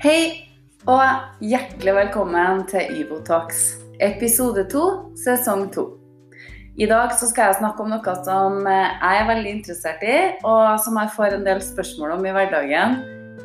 Hei 0.00 0.48
og 0.88 1.42
hjertelig 1.44 1.92
velkommen 1.92 2.62
til 2.70 3.02
Yvotalks, 3.02 3.58
episode 4.00 4.62
to, 4.72 4.86
sesong 5.20 5.66
to. 5.74 5.84
I 6.80 6.88
dag 6.88 7.12
skal 7.12 7.50
jeg 7.50 7.58
snakke 7.58 7.84
om 7.84 7.92
noe 7.92 8.14
som 8.24 8.64
jeg 8.64 9.18
er 9.20 9.28
veldig 9.28 9.52
interessert 9.58 10.00
i, 10.00 10.16
og 10.40 10.80
som 10.80 10.96
jeg 11.02 11.12
får 11.18 11.36
en 11.36 11.44
del 11.44 11.60
spørsmål 11.60 12.16
om 12.16 12.24
i 12.24 12.32
hverdagen. 12.32 12.96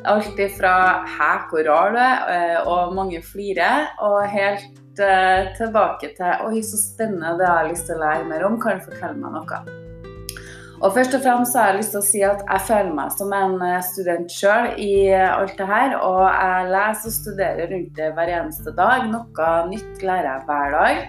Alt 0.08 0.40
fra 0.56 1.04
'hæ, 1.04 1.32
hvor 1.50 1.68
rar 1.68 1.92
du 1.92 2.00
er?' 2.00 2.64
og 2.64 2.94
'mange 2.94 3.20
flirer', 3.20 3.92
og 4.00 4.24
helt 4.24 4.96
uh, 4.96 5.52
tilbake 5.60 6.16
til 6.16 6.40
'oi, 6.40 6.62
så 6.62 6.80
spennende, 6.80 7.36
det 7.36 7.46
har 7.46 7.64
jeg 7.64 7.72
lyst 7.72 7.84
til 7.84 8.00
å 8.00 8.04
lære 8.06 8.28
mer 8.32 8.48
om', 8.48 8.60
kan 8.60 8.80
du 8.80 8.84
fortelle 8.88 9.20
meg 9.20 9.32
noe? 9.36 9.85
Og 10.82 10.92
først 10.92 11.14
og 11.16 11.22
fremst 11.24 11.54
så 11.54 11.62
har 11.62 11.70
jeg 11.70 11.78
lyst 11.78 11.94
til 11.94 12.02
å 12.02 12.06
si 12.06 12.22
at 12.26 12.42
jeg 12.44 12.64
føler 12.68 12.90
meg 12.96 13.12
som 13.16 13.30
en 13.32 13.54
eh, 13.64 13.78
student 13.86 14.32
sjøl 14.32 14.74
i 14.76 14.90
eh, 15.08 15.28
alt 15.30 15.54
det 15.56 15.68
her. 15.70 15.94
Og 16.04 16.24
jeg 16.26 16.72
leser 16.74 17.12
og 17.12 17.16
studerer 17.16 17.70
rundt 17.72 17.94
det 17.96 18.10
hver 18.16 18.32
eneste 18.40 18.74
dag. 18.76 19.06
Noe 19.08 19.54
nytt 19.70 20.04
lærer 20.04 20.28
jeg 20.34 20.44
hver 20.50 20.76
dag. 20.76 21.00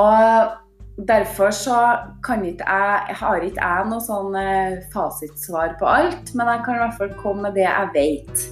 Og 0.00 1.06
derfor 1.06 1.50
så 1.54 1.78
kan 2.26 2.44
ikke 2.44 2.66
jeg 2.66 3.16
har 3.16 3.44
ikke 3.46 3.62
jeg 3.62 3.90
noe 3.90 4.02
sånn 4.04 4.34
eh, 4.38 4.80
fasitsvar 4.92 5.76
på 5.80 5.88
alt, 5.88 6.34
men 6.34 6.50
jeg 6.50 6.64
kan 6.66 6.76
i 6.76 6.82
hvert 6.84 6.98
fall 6.98 7.14
komme 7.22 7.48
med 7.48 7.58
det 7.58 7.68
jeg 7.68 7.94
vet. 7.94 8.46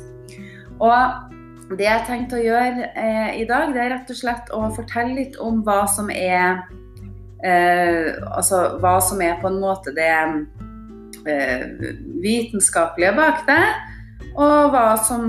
Og 0.78 1.74
det 1.76 1.84
jeg 1.84 2.06
tenkte 2.06 2.38
å 2.38 2.44
gjøre 2.46 2.90
eh, 2.94 3.30
i 3.42 3.46
dag, 3.48 3.74
det 3.74 3.82
er 3.82 3.96
rett 3.96 4.14
og 4.14 4.20
slett 4.22 4.52
å 4.54 4.62
fortelle 4.76 5.18
litt 5.18 5.36
om 5.42 5.60
hva 5.66 5.82
som 5.90 6.08
er 6.14 6.62
altså 7.44 8.64
hva 8.82 8.96
som 9.04 9.20
er 9.22 9.36
på 9.38 9.50
en 9.50 9.60
måte 9.62 9.92
det 9.94 10.10
eh, 11.28 11.64
vitenskapelige 12.22 13.14
bak 13.16 13.44
det, 13.46 13.62
og 14.38 14.70
hva 14.72 14.92
som, 15.06 15.26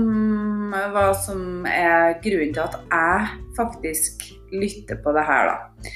hva 0.94 1.10
som, 1.18 1.66
er 1.66 2.18
grunnen 2.22 2.54
til 2.54 2.62
at 2.62 2.76
jeg 2.90 3.28
faktisk 3.58 4.26
lytter 4.54 4.98
på 5.02 5.14
det 5.14 5.26
her, 5.26 5.50
da. 5.50 5.90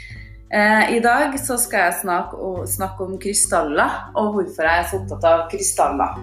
Eh, 0.54 0.96
I 0.96 1.00
dag 1.02 1.34
så 1.40 1.56
skal 1.58 1.88
jeg 1.88 2.00
snakke, 2.04 3.04
om 3.06 3.18
krystaller, 3.18 4.00
og 4.14 4.34
hvorfor 4.36 4.66
jeg 4.66 4.80
er 4.80 4.90
så 4.90 5.00
opptatt 5.00 5.28
av 5.30 5.46
krystaller. 5.50 6.18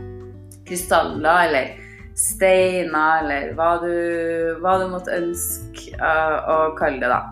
Krystaller 0.68 1.48
eller 1.48 1.72
steiner, 2.16 3.24
eller 3.24 3.52
hva 3.58 3.72
du, 3.84 3.92
hva 4.64 4.78
du 4.80 4.88
måtte 4.92 5.16
ønske 5.16 5.96
å 6.00 6.72
kalle 6.80 7.04
det, 7.04 7.12
da. 7.12 7.24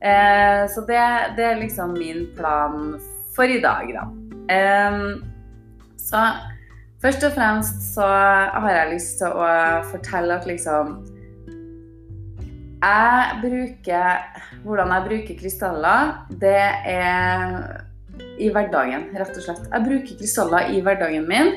Eh, 0.00 0.62
så 0.72 0.80
det, 0.88 1.00
det, 1.36 1.44
er 1.44 1.60
liksom 1.60 1.92
min 1.92 2.24
plan 2.36 2.94
for 3.36 3.44
i 3.44 3.60
dag, 3.60 3.90
da. 3.92 4.06
Eh, 4.54 5.00
så 6.00 6.22
først 7.02 7.26
og 7.28 7.34
fremst 7.36 7.82
så 7.94 8.06
har 8.08 8.70
jeg 8.74 8.94
lyst 8.94 9.20
til 9.20 9.36
å 9.36 9.48
fortelle 9.92 10.40
at 10.40 10.48
liksom 10.48 10.98
Jeg 12.80 13.36
bruker 13.42 14.40
Hvordan 14.64 14.92
jeg 14.94 15.06
bruker 15.08 15.38
krystaller, 15.42 16.14
det 16.40 16.58
er 16.88 17.60
i 18.40 18.48
hverdagen, 18.52 19.06
rett 19.16 19.36
og 19.36 19.44
slett. 19.44 19.68
Jeg 19.68 19.84
bruker 19.84 20.16
krystaller 20.18 20.72
i 20.72 20.80
hverdagen 20.84 21.24
min 21.28 21.54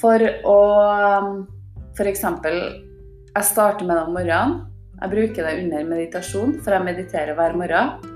for 0.00 0.20
å 0.44 0.56
F.eks. 1.96 2.24
Jeg 3.36 3.44
starter 3.48 3.88
med 3.88 3.96
det 3.96 4.02
om 4.04 4.16
morgenen. 4.16 4.58
Jeg 4.96 5.12
bruker 5.12 5.44
det 5.44 5.56
under 5.60 5.88
meditasjon, 5.90 6.54
for 6.64 6.72
jeg 6.72 6.86
mediterer 6.86 7.36
hver 7.36 7.56
morgen. 7.58 8.14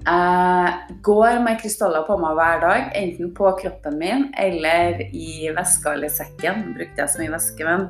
Jeg 0.00 0.96
går 1.04 1.42
med 1.44 1.58
krystaller 1.60 2.06
på 2.06 2.16
meg 2.22 2.38
hver 2.38 2.62
dag, 2.62 2.86
enten 2.96 3.34
på 3.36 3.50
kroppen 3.58 3.98
min 4.00 4.22
eller 4.40 5.02
i 5.12 5.50
veska 5.52 5.92
eller 5.92 6.12
sekken. 6.12 6.70
Brukte 6.78 7.02
jeg 7.02 7.12
så 7.12 7.20
mye 7.20 7.34
væske, 7.34 7.66
men 7.68 7.84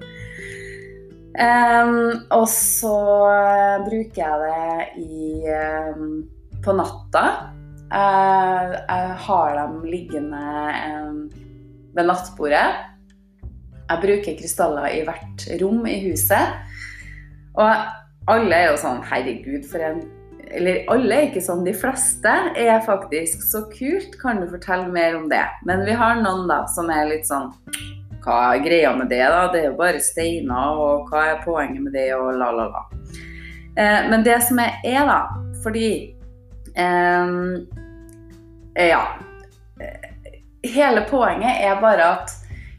um, 1.38 2.00
Og 2.34 2.48
så 2.50 2.96
bruker 3.86 4.18
jeg 4.24 4.42
det 4.42 5.06
i, 5.06 5.30
um, 5.94 6.26
på 6.66 6.74
natta. 6.74 7.24
Jeg, 7.90 8.74
jeg, 8.90 9.14
har 9.28 9.54
dem 9.60 9.78
liggende 9.86 10.42
um, 10.98 11.22
ved 11.94 12.10
nattbordet. 12.10 12.66
Jeg 13.86 14.02
bruker 14.02 14.42
krystaller 14.42 14.90
i 14.98 15.06
hvert 15.06 15.48
rom 15.62 15.86
i 15.86 15.96
huset. 16.08 16.58
Og 17.54 17.70
alle 18.28 18.56
er 18.56 18.72
jo 18.72 18.80
sånn 18.80 19.04
Herregud, 19.06 19.64
for 19.70 19.82
en 19.84 20.02
Eller 20.50 20.82
alle 20.90 21.14
er 21.14 21.28
ikke 21.28 21.42
sånn. 21.44 21.62
De 21.62 21.72
fleste 21.76 22.30
er 22.58 22.80
faktisk 22.82 23.44
så 23.46 23.62
kult. 23.70 24.16
Kan 24.18 24.40
du 24.42 24.48
fortelle 24.50 24.88
mer 24.90 25.14
om 25.14 25.28
det? 25.30 25.44
Men 25.68 25.84
vi 25.86 25.94
har 25.94 26.18
noen 26.18 26.48
da 26.50 26.64
som 26.74 26.90
er 26.90 27.06
litt 27.12 27.28
sånn 27.28 27.52
Hva 28.24 28.38
er 28.56 28.64
greia 28.64 28.90
med 28.96 29.08
det, 29.12 29.22
da? 29.22 29.46
Det 29.52 29.62
er 29.62 29.68
jo 29.70 29.78
bare 29.78 30.02
steiner, 30.02 30.76
og 30.76 31.08
hva 31.08 31.22
er 31.30 31.44
poenget 31.44 31.84
med 31.84 31.94
det, 31.96 32.10
og 32.18 32.34
la, 32.36 32.50
la, 32.52 32.66
la. 32.68 32.82
Eh, 33.78 34.10
men 34.10 34.26
det 34.26 34.40
som 34.44 34.58
er, 34.60 34.76
er 34.84 35.06
da 35.08 35.20
Fordi 35.62 35.90
eh, 36.74 37.34
Ja. 38.90 39.02
Hele 40.60 41.06
poenget 41.08 41.62
er 41.64 41.78
bare 41.80 42.12
at 42.18 42.34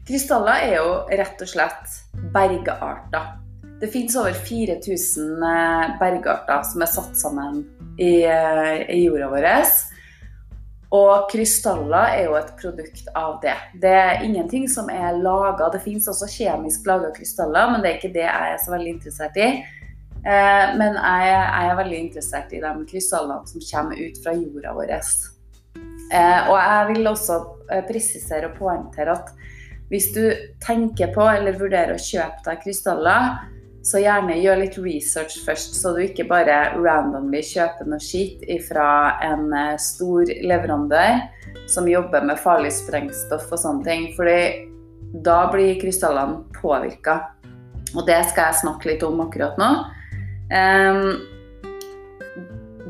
krystaller 0.06 0.68
er 0.68 0.76
jo 0.76 0.90
rett 1.10 1.40
og 1.42 1.48
slett 1.50 1.96
bergarter. 2.34 3.41
Det 3.82 3.88
finnes 3.88 4.16
over 4.16 4.32
4000 4.32 5.42
eh, 5.42 5.98
bergarter 5.98 6.62
som 6.62 6.82
er 6.84 6.86
satt 6.86 7.16
sammen 7.18 7.64
i, 7.98 8.22
eh, 8.22 8.76
i 8.94 9.00
jorda 9.08 9.26
vår. 9.32 9.46
Og 10.94 11.24
krystaller 11.32 12.12
er 12.12 12.28
jo 12.28 12.36
et 12.38 12.52
produkt 12.60 13.08
av 13.18 13.40
det. 13.42 13.56
Det 13.82 13.90
er 13.90 14.22
ingenting 14.22 14.68
som 14.70 14.86
er 14.86 15.18
laga. 15.18 15.66
Det 15.74 15.80
finnes 15.82 16.06
også 16.06 16.28
kjemisk 16.30 16.86
laga 16.86 17.10
krystaller, 17.16 17.72
men 17.72 17.82
det 17.82 17.90
er 17.90 17.98
ikke 17.98 18.14
det 18.14 18.22
jeg 18.22 18.52
er 18.52 18.60
så 18.62 18.70
veldig 18.70 18.92
interessert 18.92 19.40
i. 19.42 19.48
Eh, 20.22 20.66
men 20.78 20.94
jeg 21.00 21.32
er 21.34 21.78
veldig 21.80 21.98
interessert 22.04 22.54
i 22.54 22.60
de 22.62 22.72
krystallene 22.92 23.50
som 23.50 23.64
kommer 23.66 23.98
ut 23.98 24.20
fra 24.22 24.36
jorda 24.36 24.76
vår. 24.76 24.92
Og 26.12 26.54
jeg 26.60 26.86
vil 26.92 27.10
også 27.10 27.40
presisere 27.88 28.52
og 28.52 28.54
poengtere 28.60 29.18
at 29.18 29.34
hvis 29.90 30.12
du 30.14 30.22
tenker 30.62 31.10
på 31.16 31.26
eller 31.32 31.58
vurderer 31.58 31.96
å 31.96 32.04
kjøpe 32.04 32.46
deg 32.46 32.62
krystaller, 32.62 33.42
så 33.82 33.98
gjerne 33.98 34.38
gjør 34.38 34.60
litt 34.62 34.76
research 34.78 35.40
først, 35.46 35.74
så 35.74 35.94
du 35.94 36.02
ikke 36.04 36.28
bare 36.30 36.72
randomly 36.76 37.40
kjøper 37.42 37.88
noe 37.90 38.02
skit 38.02 38.44
fra 38.68 39.18
en 39.26 39.48
eh, 39.50 39.78
stor 39.82 40.30
leverandør 40.42 41.24
som 41.70 41.88
jobber 41.90 42.24
med 42.26 42.40
farlig 42.40 42.70
sprengstoff 42.76 43.50
og 43.50 43.58
sånne 43.58 43.86
ting. 43.86 44.06
Fordi 44.16 44.38
da 45.26 45.44
blir 45.52 45.80
krystallene 45.80 46.44
påvirka. 46.56 47.18
Og 47.92 48.06
det 48.08 48.22
skal 48.30 48.48
jeg 48.48 48.62
snakke 48.62 48.92
litt 48.92 49.02
om 49.04 49.20
akkurat 49.24 49.58
nå. 49.60 49.70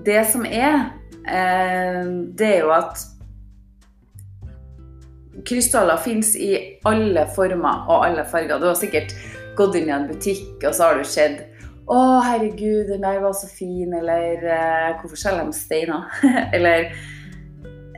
Det 0.03 0.21
som 0.31 0.45
er, 0.47 0.93
um, 1.27 2.15
det 2.35 2.49
er 2.49 2.65
jo 2.65 2.73
at 2.75 3.03
krystaller 5.47 5.99
fins 6.03 6.35
i 6.37 6.53
alle 6.87 7.27
former 7.35 7.87
og 7.89 8.07
alle 8.07 8.25
farger. 8.29 8.59
Du 8.59 8.69
har 8.69 8.79
sikkert 8.79 9.15
gått 9.57 9.77
inn 9.79 9.89
i 9.91 9.95
en 9.95 10.09
butikk, 10.11 10.59
og 10.63 10.75
så 10.75 10.91
har 10.91 11.01
du 11.01 11.09
sett 11.09 11.43
å, 11.91 11.99
herregud, 12.23 12.87
den 12.89 13.03
der 13.03 13.19
var 13.23 13.35
så 13.35 13.49
fin, 13.51 13.91
eller 13.99 14.45
uh, 14.47 15.01
hvorfor 15.01 15.19
selger 15.19 15.49
de 15.49 15.57
steiner? 15.57 16.07
eller 16.57 16.93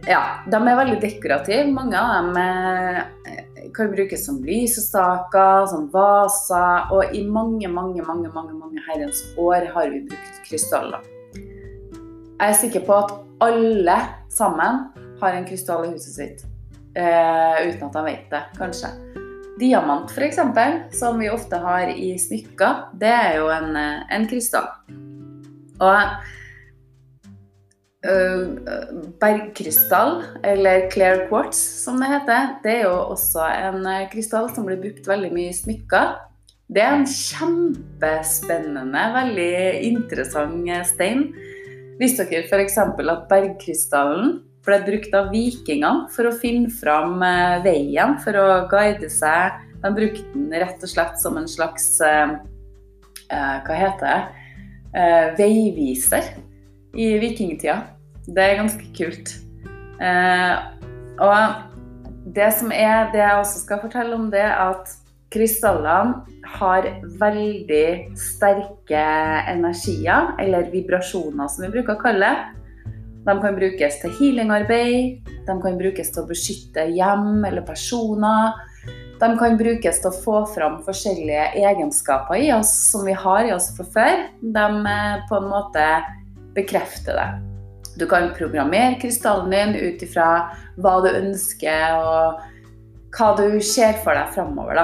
Ja, 0.05 0.45
de 0.51 0.57
er 0.59 0.77
veldig 0.77 0.97
dekorative. 1.01 1.69
Mange 1.73 2.01
av 2.01 2.15
dem 2.17 2.35
uh, 2.37 3.69
kan 3.77 3.93
brukes 3.93 4.25
som 4.27 4.41
lysestaker, 4.45 5.67
som 5.71 5.87
vaser, 5.93 6.91
og 6.97 7.15
i 7.17 7.23
mange, 7.29 7.69
mange, 7.69 8.03
mange, 8.03 8.33
mange, 8.33 8.57
mange 8.57 8.85
herrens 8.89 9.23
år 9.41 9.69
har 9.77 9.93
vi 9.93 10.05
brukt 10.09 10.43
krystaller. 10.49 11.05
Jeg 11.35 12.51
er 12.51 12.59
sikker 12.59 12.85
på 12.89 12.99
at 12.99 13.15
alle 13.45 14.01
sammen 14.33 14.85
har 15.21 15.37
en 15.37 15.47
krystall 15.49 15.87
i 15.87 15.95
huset 15.95 16.19
sitt. 16.19 16.47
Uh, 16.95 17.61
uten 17.69 17.89
at 17.89 17.97
de 17.97 18.07
vet 18.09 18.31
det, 18.33 18.47
kanskje. 18.59 18.93
Diamant 19.61 20.11
f.eks., 20.11 20.41
som 20.99 21.19
vi 21.21 21.31
ofte 21.31 21.61
har 21.63 21.91
i 21.95 22.15
smykker, 22.19 22.89
det 22.99 23.11
er 23.11 23.37
jo 23.39 23.51
en, 23.55 23.77
eh, 23.79 24.03
en 24.17 24.27
krystall. 24.31 24.67
Og 25.83 26.01
øh, 28.11 28.49
bergkrystall, 29.23 30.23
eller 30.45 30.89
clear 30.91 31.27
quartz 31.31 31.59
som 31.85 32.03
det 32.03 32.11
heter, 32.11 32.55
det 32.65 32.77
er 32.81 32.85
jo 32.89 32.97
også 33.15 33.47
en 33.69 33.87
krystall 34.13 34.51
som 34.55 34.67
blir 34.67 34.83
brukt 34.83 35.09
veldig 35.09 35.33
mye 35.35 35.53
i 35.53 35.57
smykker. 35.57 36.15
Det 36.75 36.83
er 36.83 36.95
en 36.97 37.07
kjempespennende, 37.07 39.03
veldig 39.15 39.55
interessant 39.87 40.71
stein. 40.89 41.29
Visste 42.01 42.27
dere 42.27 42.49
f.eks. 42.49 42.79
at 42.81 43.29
bergkrystallen 43.31 44.41
ble 44.65 44.81
brukt 44.87 45.15
av 45.17 45.31
vikingene 45.33 46.09
for 46.15 46.29
å 46.29 46.37
finne 46.39 46.73
fram 46.73 47.23
eh, 47.25 47.61
veien, 47.65 48.17
for 48.25 48.39
å 48.41 48.47
guide 48.71 49.11
seg. 49.13 49.61
De 49.83 49.93
brukte 49.93 50.25
den 50.33 50.53
rett 50.63 50.81
og 50.85 50.91
slett 50.91 51.21
som 51.21 51.37
en 51.41 51.49
slags 51.51 51.89
eh, 52.05 52.37
eh, 53.29 53.55
Hva 53.67 53.83
heter 53.85 54.09
det? 54.09 54.41
veiviser 55.35 56.29
i 56.95 57.09
vikingtida. 57.19 57.81
Det 58.31 58.43
er 58.45 58.61
ganske 58.61 58.85
kult. 58.95 59.33
og 61.19 61.33
det 62.37 62.47
som 62.55 62.71
er 62.71 63.11
det 63.11 63.19
jeg 63.19 63.41
også 63.41 63.65
skal 63.65 63.81
fortelle 63.83 64.15
om, 64.15 64.29
det 64.31 64.45
er 64.45 64.55
at 64.55 64.93
krystallene 65.35 66.23
har 66.61 66.87
veldig 67.19 68.15
sterke 68.15 69.03
energier, 69.51 70.31
eller 70.39 70.71
vibrasjoner 70.71 71.51
som 71.51 71.67
vi 71.67 71.73
bruker 71.75 71.97
å 71.97 72.05
kalle 72.05 72.31
det. 72.31 72.54
De 73.25 73.35
kan 73.41 73.57
brukes 73.57 74.01
til 74.03 74.13
healingarbeid, 74.19 75.25
de 75.47 75.57
kan 75.63 75.79
brukes 75.81 76.13
til 76.13 76.25
å 76.25 76.29
beskytte 76.29 76.85
hjem 76.93 77.45
eller 77.49 77.65
personer. 77.65 78.59
De 79.21 79.31
kan 79.41 79.57
brukes 79.57 80.01
til 80.03 80.11
å 80.11 80.19
få 80.25 80.43
fram 80.53 80.81
forskjellige 80.85 81.47
egenskaper 81.65 82.43
i 82.43 82.51
oss 82.53 82.73
som 82.91 83.07
vi 83.09 83.15
har 83.17 83.49
i 83.49 83.55
oss 83.55 83.71
fra 83.77 83.87
før. 83.97 84.27
De 84.43 84.67
eh, 84.93 85.25
på 85.31 85.41
en 85.41 85.49
måte 85.49 85.87
bekrefter 86.57 87.17
det. 87.17 87.29
Du 87.97 88.09
kan 88.11 88.33
programmere 88.37 88.99
krystallen 89.01 89.55
din 89.55 89.77
ut 89.79 90.03
ifra 90.03 90.29
hva 90.83 90.99
du 91.05 91.13
ønsker 91.15 91.95
og 92.03 92.43
hva 93.15 93.31
du 93.39 93.61
ser 93.63 93.97
for 94.03 94.19
deg 94.19 94.35
framover. 94.35 94.83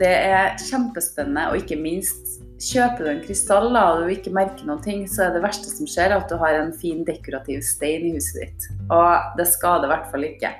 Det 0.00 0.12
er 0.12 0.54
kjempespennende, 0.60 1.48
og 1.50 1.62
ikke 1.62 1.80
minst 1.80 2.39
kjøper 2.60 3.04
du 3.04 3.10
en 3.14 3.22
krystall 3.24 3.72
og 3.72 4.02
du 4.04 4.12
ikke 4.12 4.32
merker 4.36 4.66
noen 4.68 4.82
ting, 4.84 5.06
så 5.08 5.26
er 5.26 5.34
det 5.34 5.44
verste 5.44 5.70
som 5.72 5.88
skjer 5.88 6.12
at 6.16 6.28
du 6.28 6.36
har 6.40 6.58
en 6.58 6.72
fin 6.76 7.02
dekorativ 7.06 7.62
stein 7.64 8.10
i 8.10 8.14
huset 8.16 8.42
ditt. 8.42 8.68
Og 8.92 9.36
det 9.40 9.48
skader 9.48 9.88
i 9.88 9.92
hvert 9.94 10.10
fall 10.12 10.26
ikke. 10.28 10.52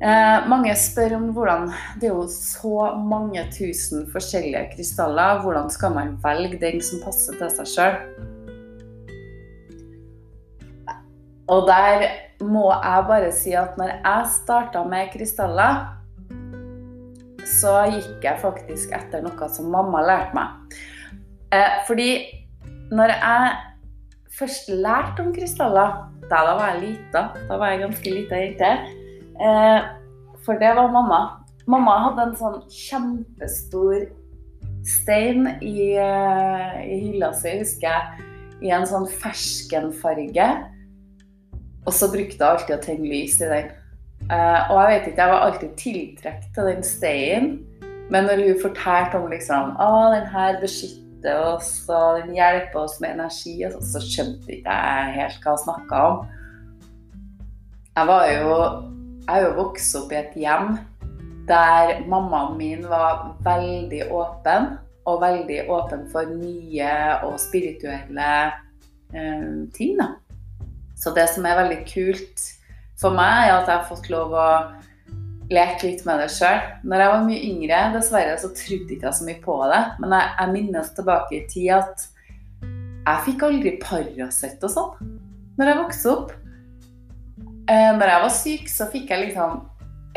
Eh, 0.00 0.46
mange 0.48 0.72
spør 0.80 1.18
om 1.18 1.26
hvordan 1.36 1.66
Det 2.00 2.08
er 2.08 2.14
jo 2.14 2.22
så 2.32 2.94
mange 2.96 3.42
tusen 3.52 4.06
forskjellige 4.08 4.70
krystaller. 4.74 5.42
Hvordan 5.44 5.68
skal 5.70 5.92
man 5.92 6.14
velge 6.24 6.56
den 6.58 6.80
som 6.80 7.02
passer 7.04 7.36
til 7.36 7.52
seg 7.58 7.68
sjøl? 7.74 7.98
Og 11.50 11.66
der 11.68 12.06
må 12.40 12.70
jeg 12.72 13.06
bare 13.10 13.32
si 13.34 13.52
at 13.58 13.76
når 13.76 13.98
jeg 13.98 14.28
starta 14.32 14.84
med 14.88 15.10
krystaller, 15.12 15.99
så 17.50 17.72
gikk 17.90 18.24
jeg 18.24 18.42
faktisk 18.42 18.94
etter 18.96 19.24
noe 19.24 19.48
som 19.52 19.70
mamma 19.72 20.02
lærte 20.06 20.36
meg. 20.36 20.78
Eh, 21.54 21.80
fordi 21.88 22.10
når 22.94 23.14
jeg 23.16 23.50
først 24.38 24.70
lærte 24.70 25.24
om 25.24 25.34
krystaller, 25.34 25.96
da, 26.30 26.40
var 26.46 26.74
jeg 26.74 26.82
lita, 26.84 27.24
da 27.48 27.58
var 27.58 27.72
jeg 27.72 27.82
ganske 27.84 28.14
lita 28.14 28.38
jente, 28.38 28.70
eh, 29.42 29.90
for 30.44 30.62
det 30.62 30.70
var 30.78 30.92
mamma. 30.94 31.20
Mamma 31.70 31.96
hadde 32.06 32.28
en 32.28 32.36
sånn 32.38 32.60
kjempestor 32.70 34.08
stein 34.86 35.46
i, 35.60 35.96
eh, 35.98 36.76
i 36.86 37.00
hylla 37.06 37.32
si, 37.36 37.58
husker 37.60 37.90
jeg, 37.90 38.28
i 38.62 38.72
en 38.74 38.86
sånn 38.88 39.08
ferskenfarge. 39.20 40.48
Og 41.86 41.92
så 41.96 42.10
brukte 42.12 42.38
jeg 42.38 42.46
alltid 42.46 42.76
å 42.76 42.82
tenne 42.84 43.10
lys 43.10 43.38
i 43.40 43.50
den. 43.50 43.70
Uh, 44.30 44.70
og 44.70 44.76
jeg 44.78 44.90
vet 44.90 45.06
ikke, 45.08 45.22
jeg 45.22 45.32
var 45.32 45.44
alltid 45.44 45.70
tiltrukket 45.76 46.50
til 46.54 46.68
den 46.70 46.84
steinen. 46.86 47.54
Men 48.10 48.26
når 48.26 48.42
hun 48.46 48.60
fortalte 48.62 49.18
om 49.18 49.30
liksom, 49.30 49.72
å, 49.78 49.88
den 50.14 50.28
her 50.30 50.58
beskytter 50.62 51.38
oss, 51.54 51.72
og 51.90 52.20
den 52.22 52.36
hjelper 52.38 52.84
oss 52.84 52.98
med 53.02 53.16
energi, 53.16 53.56
så, 53.70 53.80
så 53.82 54.02
skjønte 54.02 54.54
ikke 54.54 54.76
jeg 54.76 55.16
helt 55.16 55.42
hva 55.42 55.54
hun 55.56 55.64
snakka 55.64 56.04
om. 56.10 56.22
Jeg 57.98 58.06
var 58.06 58.24
jo 58.30 58.54
Jeg 59.26 59.36
er 59.36 59.44
jo 59.44 59.56
vokst 59.58 59.96
opp 59.98 60.12
i 60.14 60.18
et 60.18 60.38
hjem 60.38 60.78
der 61.50 62.00
mammaen 62.08 62.56
min 62.58 62.86
var 62.88 63.34
veldig 63.44 64.06
åpen. 64.14 64.70
Og 65.10 65.22
veldig 65.22 65.64
åpen 65.72 66.04
for 66.12 66.28
nye 66.28 66.90
og 67.26 67.38
spirituelle 67.40 68.32
uh, 69.10 69.54
ting. 69.74 69.98
da. 69.98 70.12
Så 70.94 71.10
det 71.16 71.26
som 71.34 71.46
er 71.48 71.58
veldig 71.62 71.78
kult 71.88 72.42
for 73.00 73.16
meg, 73.16 73.48
er 73.48 73.56
at 73.56 73.70
jeg 73.70 73.76
har 73.78 73.88
fått 73.88 74.10
lov 74.12 74.34
å 74.36 74.48
leke 75.50 75.88
litt 75.88 76.04
med 76.06 76.20
det 76.22 76.28
sjøl. 76.34 76.60
Når 76.86 77.02
jeg 77.02 77.12
var 77.12 77.24
mye 77.26 77.44
yngre, 77.48 77.80
dessverre, 77.96 78.36
så 78.38 78.52
trodde 78.54 78.94
ikke 78.94 79.08
jeg 79.08 79.18
så 79.18 79.26
mye 79.26 79.40
på 79.44 79.56
det. 79.72 79.80
Men 80.02 80.16
jeg, 80.16 80.34
jeg 80.38 80.54
minnes 80.56 80.92
tilbake 80.98 81.38
i 81.38 81.46
tid 81.50 81.72
at 81.80 82.06
jeg 83.00 83.24
fikk 83.26 83.46
aldri 83.48 83.72
Paracet 83.80 84.62
og 84.66 84.70
sånn 84.74 85.16
når 85.58 85.68
jeg 85.68 85.78
vokste 85.80 86.12
opp. 86.14 86.30
Eh, 87.68 87.90
når 87.96 88.08
jeg 88.08 88.22
var 88.22 88.32
syk, 88.32 88.70
så 88.72 88.86
fikk 88.92 89.10
jeg 89.12 89.26
liksom 89.26 89.58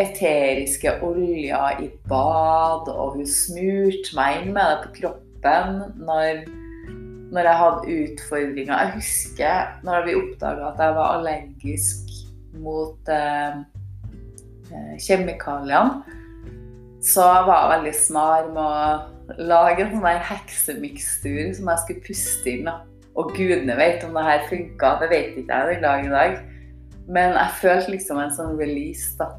eteriske 0.01 0.94
oljer 1.06 1.83
i 1.83 1.89
bad, 2.09 2.88
og 2.89 3.18
hun 3.18 3.27
smurte 3.30 4.15
meg 4.18 4.39
inn 4.39 4.53
med 4.56 4.69
det 4.71 4.77
på 4.85 4.94
kroppen 5.01 5.81
når 6.01 6.45
når 7.33 7.47
jeg 7.50 7.59
hadde 7.59 7.94
utfordringer. 7.97 8.74
Jeg 8.77 8.94
husker 9.00 9.69
når 9.85 10.03
vi 10.06 10.15
oppdaga 10.19 10.68
at 10.69 10.81
jeg 10.83 10.95
var 11.00 11.15
allergisk 11.18 12.03
mot 12.62 13.10
eh, 13.12 13.60
eh, 14.72 14.96
kjemikaliene, 15.02 16.04
så 17.04 17.26
var 17.48 17.66
jeg 17.66 17.72
veldig 17.74 17.94
snar 18.00 18.50
med 18.54 18.64
å 18.64 19.44
lage 19.44 19.84
en 19.84 19.94
sånn 19.98 20.26
heksemikstur 20.30 21.54
som 21.58 21.72
jeg 21.72 21.82
skulle 21.84 22.06
puste 22.08 22.54
inn. 22.54 22.70
Og 23.20 23.34
gudene 23.36 23.76
vet 23.78 24.06
om 24.08 24.16
det 24.18 24.24
her 24.26 24.46
funka, 24.50 24.96
det 25.02 25.10
vet 25.12 25.36
ikke 25.38 25.60
jeg 25.60 25.76
den 25.76 25.84
dag 25.86 26.06
i 26.06 26.14
dag. 26.14 26.38
Men 27.12 27.36
jeg 27.36 27.60
følte 27.60 27.94
liksom 27.94 28.22
en 28.24 28.34
sånn 28.34 28.56
release, 28.58 29.12
da. 29.20 29.34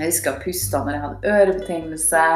Jeg 0.00 0.08
husker 0.08 0.32
jeg 0.32 0.44
pusta 0.46 0.82
når 0.82 0.96
jeg 0.96 1.04
hadde 1.06 1.32
ørebetennelse. 1.36 2.26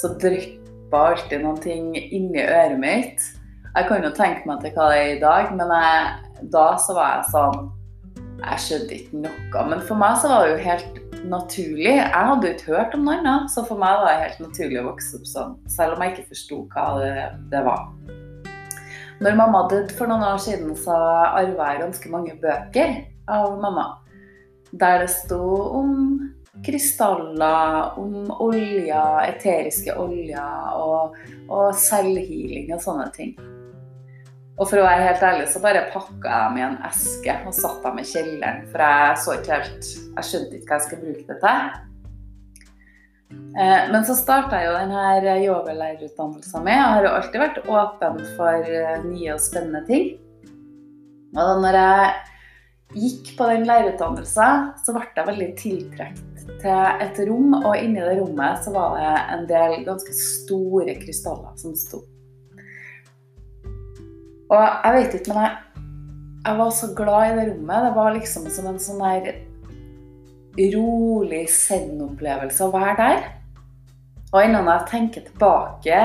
Så 0.00 0.12
dryppa 0.20 1.02
alltid 1.12 1.44
noen 1.44 1.62
ting 1.62 1.88
inni 1.96 2.42
øret 2.42 2.78
mitt. 2.80 3.24
Jeg 3.76 3.88
kan 3.88 4.04
jo 4.04 4.12
tenke 4.16 4.48
meg 4.48 4.62
til 4.64 4.72
hva 4.76 4.90
det 4.90 5.00
er 5.00 5.10
i 5.14 5.22
dag, 5.22 5.50
men 5.56 5.72
jeg, 5.72 6.44
da 6.52 6.68
så 6.80 6.96
var 6.96 7.18
jeg 7.18 7.32
sånn 7.34 7.66
Jeg 8.46 8.62
skjønte 8.62 8.94
ikke 8.96 9.20
noe. 9.24 9.64
Men 9.70 9.82
for 9.88 9.98
meg 9.98 10.18
så 10.22 10.30
var 10.30 10.44
det 10.44 10.52
jo 10.54 10.62
helt 10.62 11.00
naturlig. 11.26 11.96
Jeg 11.96 12.28
hadde 12.30 12.46
jo 12.46 12.54
ikke 12.54 12.76
hørt 12.76 12.94
om 12.94 13.02
noe 13.06 13.18
annet, 13.18 13.50
så 13.52 13.64
for 13.66 13.80
meg 13.80 13.98
var 14.02 14.12
det 14.12 14.22
helt 14.22 14.44
naturlig 14.44 14.78
å 14.80 14.86
vokse 14.90 15.18
opp 15.18 15.26
sånn. 15.30 15.56
Selv 15.72 15.96
om 15.96 16.04
jeg 16.04 16.14
ikke 16.14 16.30
forsto 16.30 16.60
hva 16.74 16.86
det, 17.00 17.12
det, 17.52 17.64
var. 17.66 17.88
Når 19.24 19.38
mamma 19.40 19.64
døde 19.72 19.96
for 19.98 20.10
noen 20.10 20.24
år 20.28 20.40
siden, 20.44 20.76
så 20.78 20.94
arva 20.94 21.72
jeg 21.72 21.82
ganske 21.82 22.12
mange 22.12 22.36
bøker 22.42 22.96
av 23.32 23.58
mamma. 23.62 23.88
Der 24.76 25.02
det 25.02 25.10
sto 25.14 25.42
om 25.80 25.92
krystaller, 26.66 27.98
om 28.00 28.30
olja, 28.42 29.02
eteriske 29.26 29.94
oljer 30.00 30.78
og, 30.80 31.18
og 31.50 31.68
selvhealing 31.76 32.72
og 32.74 32.82
sånne 32.82 33.10
ting. 33.16 33.36
Og 34.56 34.64
for 34.70 34.80
å 34.80 34.86
være 34.86 35.04
helt 35.04 35.24
ærlig 35.28 35.48
så 35.52 35.60
bare 35.60 35.88
pakka 35.92 36.30
jeg 36.30 36.44
dem 36.46 36.56
i 36.56 36.64
en 36.64 36.78
eske 36.88 37.34
og 37.44 37.56
satte 37.56 37.90
dem 37.90 38.00
i 38.00 38.06
kjelleren. 38.08 38.62
For 38.72 38.84
jeg 38.86 39.18
så 39.24 39.34
ikke 39.36 39.58
helt 39.58 39.90
Jeg 39.90 40.28
skjønte 40.30 40.56
ikke 40.56 40.70
hva 40.70 40.78
jeg 40.78 40.86
skulle 40.86 41.04
bruke 41.10 41.26
det 41.28 41.40
til. 41.42 41.82
Eh, 43.56 43.82
men 43.92 44.06
så 44.06 44.16
starta 44.16 44.60
jeg 44.60 44.70
jo 44.70 44.78
denne 44.78 45.34
yogalærerutdannelsen 45.42 46.64
med. 46.64 46.78
Jeg 46.78 46.94
har 46.94 47.04
jo 47.04 47.12
alltid 47.18 47.42
vært 47.42 47.60
åpen 47.66 48.22
for 48.38 48.70
eh, 48.78 48.96
nye 49.04 49.34
og 49.34 49.44
spennende 49.44 49.84
ting. 49.88 50.08
Og 51.36 51.42
da 51.42 51.54
når 51.60 51.78
jeg 51.82 52.16
gikk 52.96 53.32
på 53.36 53.50
den 53.50 53.68
lærerutdannelsen, 53.68 54.66
så 54.80 54.96
ble 54.96 55.04
jeg 55.10 55.28
veldig 55.28 55.52
tiltrukket 55.60 56.44
til 56.62 57.02
et 57.04 57.24
rom. 57.28 57.56
Og 57.60 57.72
inni 57.76 58.00
det 58.00 58.18
rommet 58.22 58.64
så 58.64 58.72
var 58.72 58.96
det 58.96 59.14
en 59.36 59.48
del 59.50 59.80
ganske 59.84 60.16
store 60.16 60.96
krystaller 61.02 61.56
som 61.60 61.76
sto. 61.76 62.06
Og 64.46 64.60
jeg 64.62 64.94
vet 64.96 65.16
ikke, 65.18 65.34
men 65.34 65.42
jeg, 65.42 65.84
jeg 66.46 66.58
var 66.60 66.70
så 66.74 66.92
glad 66.98 67.30
i 67.30 67.36
det 67.38 67.46
rommet. 67.50 67.86
Det 67.88 67.94
var 67.96 68.14
liksom 68.14 68.48
som 68.54 68.70
en 68.70 68.80
sånn 68.82 69.02
der 69.02 69.42
rolig 70.76 71.42
zen-opplevelse 71.52 72.64
å 72.64 72.72
være 72.72 72.96
der. 73.00 73.26
Og 74.32 74.50
når 74.52 74.70
jeg 74.70 74.88
tenker 74.90 75.26
tilbake 75.26 76.00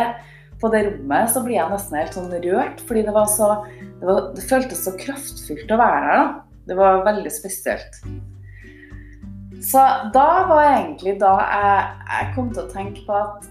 på 0.62 0.70
det 0.74 0.84
rommet, 0.88 1.32
så 1.34 1.44
blir 1.46 1.58
jeg 1.58 1.74
nesten 1.74 2.00
helt 2.00 2.18
sånn 2.18 2.34
rørt. 2.34 2.82
Fordi 2.88 3.06
det 3.08 3.16
var 3.16 3.30
så 3.32 3.54
Det, 4.02 4.08
var, 4.08 4.32
det 4.34 4.44
føltes 4.50 4.80
så 4.82 4.96
kraftfullt 4.98 5.70
å 5.70 5.78
være 5.78 6.06
der, 6.08 6.16
da. 6.18 6.62
Det 6.72 6.78
var 6.78 7.04
veldig 7.06 7.32
spesielt. 7.34 8.00
Så 9.62 9.82
da 10.16 10.30
var 10.50 10.64
egentlig 10.66 11.20
da 11.22 11.36
jeg, 11.38 11.84
jeg 12.10 12.32
kom 12.34 12.48
til 12.50 12.64
å 12.64 12.72
tenke 12.72 13.04
på 13.06 13.14
at 13.14 13.46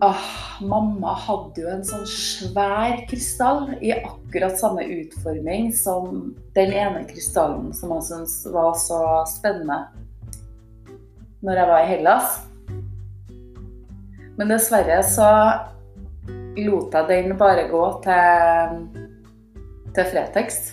Åh, 0.00 0.24
mamma 0.60 1.14
hadde 1.16 1.62
jo 1.62 1.70
en 1.72 1.84
sånn 1.88 2.04
svær 2.10 2.98
krystall 3.08 3.70
i 3.80 3.94
akkurat 3.96 4.58
samme 4.60 4.84
utforming 4.92 5.70
som 5.72 6.34
den 6.56 6.74
ene 6.76 7.06
krystallen 7.08 7.70
som 7.72 7.94
jeg 7.94 8.04
syntes 8.10 8.34
var 8.52 8.76
så 8.76 9.00
spennende 9.30 9.86
når 11.40 11.62
jeg 11.62 11.70
var 11.70 11.80
i 11.80 11.88
Hellas. 11.94 12.36
Men 14.36 14.52
dessverre 14.52 15.00
så 15.06 15.32
lot 16.60 16.92
jeg 16.92 17.08
den 17.08 17.36
bare 17.40 17.64
gå 17.72 17.84
til, 18.04 18.80
til 19.96 20.10
Fretex. 20.12 20.64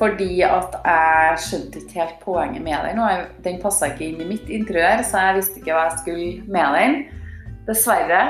Fordi 0.00 0.32
at 0.42 0.80
jeg 0.82 1.42
skjønte 1.46 1.78
ikke 1.78 2.00
helt 2.00 2.22
poenget 2.24 2.64
med 2.66 2.88
den. 2.88 3.28
Den 3.46 3.60
passa 3.62 3.92
ikke 3.92 4.08
inn 4.08 4.24
i 4.24 4.32
mitt 4.34 4.50
interiør, 4.50 5.04
så 5.06 5.28
jeg 5.28 5.38
visste 5.38 5.62
ikke 5.62 5.76
hva 5.76 5.92
jeg 5.92 6.00
skulle 6.02 6.32
med 6.50 6.80
den. 6.80 7.04
Dessverre. 7.68 8.24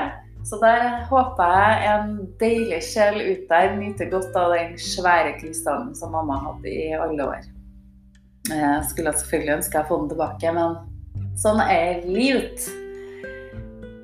Så 0.45 0.59
der 0.61 1.07
håper 1.09 1.53
jeg 1.57 1.85
en 1.89 2.09
deilig 2.39 2.81
sjel 2.85 3.15
ut 3.17 3.47
der 3.49 3.71
nyter 3.79 4.11
godt 4.11 4.35
av 4.37 4.53
den 4.53 4.75
svære 4.77 5.33
krystallen 5.39 5.95
som 5.97 6.13
mamma 6.13 6.37
hadde 6.43 6.69
i 6.69 6.91
alle 6.93 7.25
år. 7.25 7.47
Jeg 8.51 8.83
skulle 8.91 9.13
selvfølgelig 9.17 9.55
ønske 9.55 9.79
jeg 9.79 9.87
få 9.89 9.97
den 10.03 10.11
tilbake, 10.11 10.51
men 10.53 10.75
sånn 11.41 11.61
er 11.65 12.03
livet. 12.05 12.67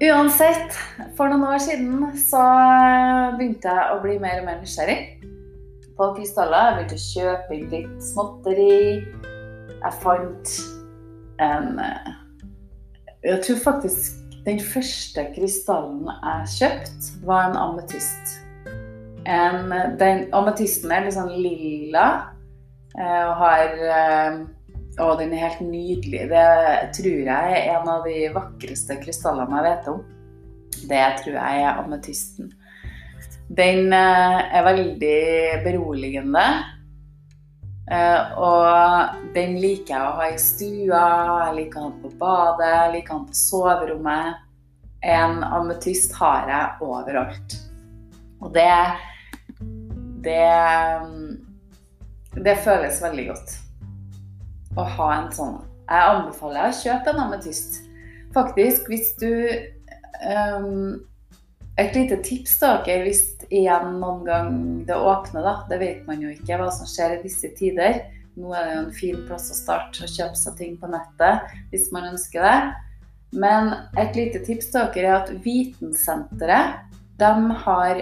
Uansett, 0.02 0.74
for 1.14 1.30
noen 1.30 1.46
år 1.46 1.62
siden 1.62 2.08
så 2.18 2.42
begynte 3.38 3.70
jeg 3.70 3.92
å 3.94 4.00
bli 4.02 4.16
mer 4.24 4.42
og 4.42 4.48
mer 4.48 4.58
nysgjerrig 4.64 4.98
på 6.00 6.08
krystaller. 6.16 6.72
Jeg 6.72 6.80
begynte 6.80 6.98
å 6.98 7.06
kjøpe 7.06 7.60
inn 7.60 7.70
litt 7.76 8.08
småtteri. 8.08 8.80
Jeg 9.76 9.94
fant 10.02 10.56
en 11.42 11.78
Jeg 13.22 13.38
tror 13.46 13.62
faktisk 13.62 14.21
den 14.46 14.62
første 14.64 15.28
krystallen 15.36 16.08
jeg 16.10 16.54
kjøpte, 16.56 17.12
var 17.28 17.50
en 17.50 17.60
ametyst. 17.60 18.38
En, 19.30 19.70
den, 20.00 20.24
ametysten 20.34 20.94
er 20.94 21.06
litt 21.06 21.14
sånn 21.14 21.30
lilla 21.30 22.06
eh, 22.98 23.22
og 23.28 23.36
har 23.44 23.76
eh, 23.86 24.40
Å, 25.02 25.12
den 25.20 25.32
er 25.32 25.46
helt 25.46 25.62
nydelig. 25.64 26.26
Det 26.32 26.48
tror 26.98 27.20
jeg 27.30 27.54
er 27.60 27.70
en 27.78 27.88
av 27.90 28.04
de 28.04 28.26
vakreste 28.34 28.98
krystallene 29.00 29.62
jeg 29.62 29.68
vet 29.68 29.88
om. 29.94 30.02
Det 30.90 31.06
tror 31.22 31.38
jeg 31.38 31.62
er 31.62 31.80
ametysten. 31.86 32.50
Den 33.62 33.94
eh, 33.96 34.42
er 34.58 34.68
veldig 34.68 35.22
beroligende. 35.64 36.44
Og 37.92 39.34
den 39.36 39.58
liker 39.60 39.92
jeg 39.92 40.06
å 40.06 40.14
ha 40.16 40.28
i 40.32 40.38
stua, 40.40 41.02
jeg 41.48 41.56
liker 41.58 41.88
den 41.90 41.98
på 42.00 42.12
badet, 42.22 42.70
jeg 42.70 42.94
liker 42.94 43.18
den 43.18 43.26
på 43.28 43.36
soverommet. 43.36 44.48
En 45.02 45.42
ametyst 45.44 46.14
har 46.16 46.48
jeg 46.48 46.88
overalt. 46.88 47.58
Og 48.42 48.54
det 48.54 48.72
Det 50.24 50.48
Det 52.32 52.58
føles 52.64 53.02
veldig 53.04 53.28
godt 53.28 53.58
å 54.78 54.84
ha 54.88 55.08
en 55.18 55.32
sånn. 55.36 55.58
Jeg 55.90 56.12
anbefaler 56.16 56.70
å 56.70 56.76
kjøpe 56.78 57.12
en 57.12 57.24
ametyst. 57.26 57.82
Faktisk, 58.32 58.88
hvis 58.88 59.12
du 59.20 59.28
um, 60.24 61.02
Et 61.80 61.96
lite 61.96 62.22
tips 62.24 62.60
til 62.62 62.80
dere 62.86 63.04
hvis 63.08 63.26
igjen 63.52 64.00
noen 64.00 64.24
gang 64.26 64.56
det 64.88 64.96
åpner, 64.96 65.44
da. 65.44 65.54
Det 65.70 65.80
vet 65.82 66.08
man 66.08 66.24
jo 66.24 66.32
ikke 66.32 66.58
hva 66.60 66.70
som 66.74 66.90
skjer 66.90 67.18
i 67.18 67.22
disse 67.26 67.52
tider. 67.58 68.02
Nå 68.40 68.54
er 68.56 68.66
det 68.68 68.76
jo 68.76 68.84
en 68.86 68.96
fin 68.96 69.20
plass 69.28 69.50
å 69.52 69.58
starte 69.58 70.06
å 70.06 70.10
kjøpe 70.10 70.40
seg 70.40 70.56
ting 70.60 70.78
på 70.80 70.90
nettet 70.92 71.52
hvis 71.74 71.90
man 71.92 72.14
ønsker 72.14 72.48
det. 72.48 72.58
Men 73.32 73.74
et 74.00 74.16
lite 74.16 74.42
tips 74.48 74.72
til 74.72 74.90
dere 74.96 75.12
er 75.12 75.20
at 75.20 75.32
Vitensenteret 75.44 76.82
de 77.22 77.58
har 77.66 78.02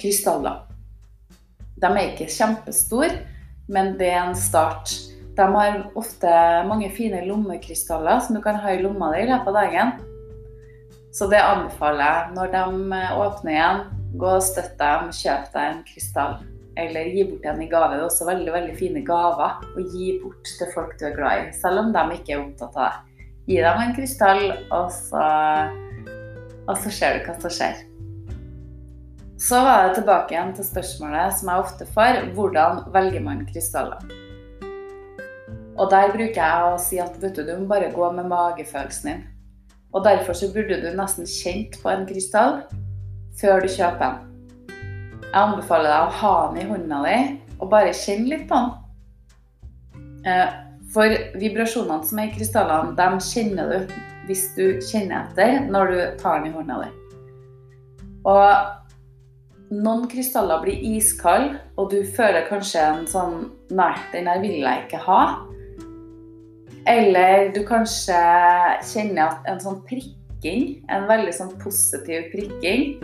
krystaller. 0.00 0.62
De 1.80 1.88
er 1.90 2.10
ikke 2.10 2.30
kjempestore, 2.32 3.22
men 3.70 3.94
det 3.98 4.10
er 4.12 4.22
en 4.24 4.36
start. 4.38 4.92
De 5.36 5.46
har 5.46 5.82
ofte 5.98 6.30
mange 6.68 6.90
fine 6.92 7.22
lommekrystaller 7.26 8.22
som 8.24 8.36
du 8.36 8.42
kan 8.44 8.58
ha 8.60 8.74
i 8.74 8.80
lomma 8.82 9.12
di 9.14 9.22
i 9.24 9.28
løpet 9.30 9.52
av 9.52 9.58
dagen. 9.60 9.92
Så 11.14 11.26
det 11.30 11.40
anbefaler 11.42 12.04
jeg. 12.04 12.34
Når 12.36 12.52
de 12.54 13.00
åpner 13.24 13.54
igjen, 13.54 13.80
gå 14.18 14.30
og 14.36 14.42
støtt 14.44 14.78
dem, 14.80 15.10
kjøp 15.14 15.52
deg 15.54 15.66
en 15.66 15.84
krystall. 15.86 16.40
Eller 16.80 17.10
gi 17.12 17.26
bort 17.28 17.46
en 17.50 17.62
i 17.62 17.68
gave. 17.68 17.92
Det 17.92 18.00
er 18.00 18.06
også 18.06 18.26
veldig 18.28 18.54
veldig 18.54 18.74
fine 18.78 19.02
gaver 19.06 19.60
å 19.76 19.84
gi 19.92 20.14
bort 20.22 20.50
til 20.58 20.72
folk 20.74 20.96
du 21.00 21.06
er 21.10 21.16
glad 21.16 21.44
i, 21.44 21.52
selv 21.60 21.84
om 21.84 21.92
de 21.94 22.04
ikke 22.16 22.36
er 22.36 22.42
opptatt 22.44 22.78
av 22.78 22.88
det. 22.88 23.26
Gi 23.50 23.60
dem 23.64 23.82
en 23.82 23.94
krystall, 23.96 24.44
og 24.70 24.90
så, 24.94 25.22
og 26.66 26.74
så 26.78 26.92
ser 26.94 27.18
du 27.18 27.26
hva 27.26 27.36
som 27.42 27.54
skjer. 27.54 27.84
Så 29.40 29.56
var 29.64 29.86
jeg 29.86 30.00
tilbake 30.00 30.34
igjen 30.34 30.50
til 30.56 30.66
spørsmålet 30.68 31.38
som 31.38 31.48
jeg 31.48 31.64
ofte 31.64 31.86
får. 31.94 32.18
Hvordan 32.36 32.82
velger 32.92 33.22
man 33.24 33.46
krystaller? 33.48 34.02
Og 35.80 35.88
der 35.88 36.12
bruker 36.12 36.36
jeg 36.36 36.66
å 36.68 36.76
si 36.82 36.98
at 37.00 37.16
vet 37.22 37.38
du, 37.38 37.46
du 37.48 37.54
må 37.62 37.70
bare 37.70 37.88
gå 37.94 38.10
med 38.12 38.28
magefølelsen 38.28 39.08
din. 39.08 39.22
Og 39.96 40.04
derfor 40.04 40.36
så 40.36 40.50
burde 40.52 40.76
du 40.82 40.90
nesten 40.94 41.26
kjent 41.26 41.80
på 41.80 41.88
en 41.90 42.04
krystall 42.06 42.60
før 43.40 43.64
du 43.64 43.68
kjøper 43.72 44.04
den. 44.04 44.26
Jeg 45.30 45.38
anbefaler 45.38 45.92
deg 45.92 46.08
å 46.08 46.16
ha 46.20 46.34
den 46.50 46.60
i 46.62 46.68
hånda 46.68 47.00
di 47.06 47.18
og 47.60 47.68
bare 47.70 47.94
kjenne 47.94 48.32
litt 48.32 48.46
på 48.50 48.58
den. 48.58 48.70
For 50.90 51.14
vibrasjonene 51.38 52.06
som 52.06 52.18
er 52.18 52.30
i 52.30 52.34
krystallene, 52.34 52.96
dem 52.98 53.20
kjenner 53.22 53.70
du 53.70 53.92
hvis 54.26 54.48
du 54.56 54.80
kjenner 54.84 55.28
etter 55.28 55.68
når 55.70 55.92
du 55.92 56.00
tar 56.20 56.40
den 56.40 56.50
i 56.50 56.54
hånda 56.56 56.80
di. 56.82 56.90
Og 58.30 58.50
noen 59.70 60.08
krystaller 60.10 60.64
blir 60.64 60.82
iskalde, 60.96 61.60
og 61.78 61.92
du 61.94 62.02
føler 62.16 62.48
kanskje 62.50 62.82
en 62.82 63.06
sånn 63.08 63.38
Nei, 63.70 63.94
den 64.10 64.26
her 64.26 64.40
vil 64.42 64.64
jeg 64.64 64.82
ikke 64.82 64.98
ha. 65.04 65.20
Eller 66.90 67.52
du 67.54 67.60
kanskje 67.68 68.18
kjenner 68.90 69.38
en 69.46 69.62
sånn 69.62 69.78
prikking, 69.86 70.80
en 70.90 71.06
veldig 71.06 71.36
sånn 71.36 71.54
positiv 71.62 72.32
prikking 72.32 72.98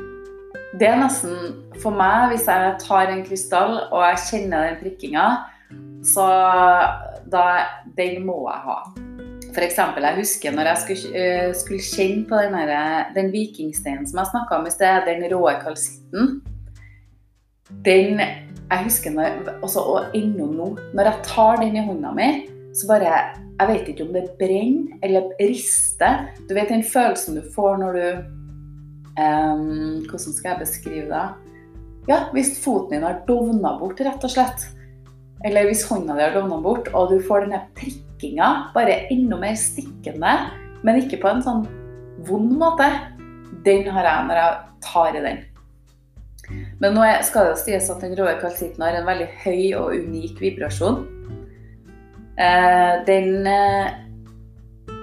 Det 0.75 0.89
er 0.89 0.99
nesten 0.99 1.37
for 1.83 1.95
meg, 1.95 2.33
hvis 2.33 2.49
jeg 2.51 2.77
tar 2.83 3.13
en 3.13 3.23
krystall 3.27 3.77
og 3.87 4.01
jeg 4.03 4.23
kjenner 4.31 4.67
den 4.67 4.81
prikkinga, 4.83 5.27
så 6.07 6.27
da 7.27 7.45
Den 7.97 8.27
må 8.27 8.37
jeg 8.47 8.61
ha. 8.67 8.79
F.eks. 9.57 9.79
jeg 9.79 10.17
husker 10.19 10.53
når 10.53 10.69
jeg 10.69 10.81
skulle, 10.83 11.31
skulle 11.57 11.83
kjenne 11.83 12.27
på 12.29 12.39
den, 12.43 12.55
her, 12.55 13.09
den 13.17 13.31
vikingsteinen 13.33 14.05
som 14.07 14.21
jeg 14.21 14.31
snakka 14.35 14.59
om 14.59 14.67
i 14.69 14.75
sted, 14.75 15.07
den 15.09 15.25
råe 15.33 15.55
kalsitten. 15.63 16.43
Den 17.87 18.21
jeg 18.21 18.83
husker 18.83 19.15
når, 19.15 19.41
også, 19.63 19.81
Og 19.81 20.17
ennå 20.19 20.47
nå, 20.51 20.69
når 20.95 21.09
jeg 21.09 21.27
tar 21.31 21.61
den 21.63 21.77
i 21.79 21.85
hånda 21.87 22.13
mi, 22.17 22.31
så 22.75 22.89
bare 22.91 23.13
Jeg 23.57 23.69
vet 23.71 23.89
ikke 23.89 24.05
om 24.05 24.13
det 24.13 24.25
brenner 24.37 24.99
eller 25.03 25.31
rister. 25.41 26.27
Du 26.49 26.53
vet 26.55 26.69
den 26.69 26.85
følelsen 26.85 27.39
du 27.39 27.45
får 27.55 27.79
når 27.81 27.93
du 27.97 28.35
um, 29.19 30.05
Hvordan 30.07 30.37
skal 30.37 30.51
jeg 30.53 30.63
beskrive 30.63 31.09
det? 31.11 31.27
Ja, 32.07 32.21
hvis 32.35 32.55
foten 32.63 32.95
din 32.95 33.07
har 33.07 33.23
dovna 33.27 33.75
bort, 33.81 34.01
rett 34.01 34.23
og 34.23 34.31
slett. 34.31 34.69
Eller 35.45 35.67
hvis 35.69 35.85
hånda 35.89 36.15
di 36.17 36.23
har 36.23 36.37
dovna 36.37 36.61
bort, 36.63 36.89
og 36.95 37.11
du 37.11 37.19
får 37.25 37.45
denne 37.47 37.65
prikkinga, 37.79 38.51
bare 38.77 39.03
enda 39.13 39.41
mer 39.41 39.59
stikkende, 39.59 40.37
men 40.87 41.03
ikke 41.03 41.21
på 41.23 41.33
en 41.33 41.43
sånn 41.45 41.67
vond 42.29 42.55
måte. 42.61 42.89
Den 43.67 43.89
har 43.91 44.07
jeg 44.07 44.29
når 44.29 44.41
jeg 44.41 44.81
tar 44.87 45.19
i 45.19 45.25
den. 45.27 45.45
Men 46.81 46.95
nå 46.95 47.05
skal 47.27 47.51
det 47.51 47.61
sies 47.65 47.91
at 47.91 48.03
den 48.05 48.15
røde 48.15 48.39
kalsitten 48.39 48.85
har 48.85 48.95
en 48.95 49.09
veldig 49.09 49.29
høy 49.43 49.63
og 49.81 49.95
unik 49.99 50.39
vibrasjon. 50.43 51.03
Den 53.09 53.49